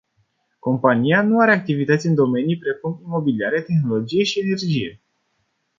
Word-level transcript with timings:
Compania 0.59 1.21
mai 1.23 1.43
are 1.47 1.51
activități 1.57 2.05
în 2.07 2.15
domenii 2.15 2.57
precum 2.57 3.01
imobiliare, 3.05 3.61
tehnologie 3.61 4.23
și 4.23 4.39
energie. 4.39 5.01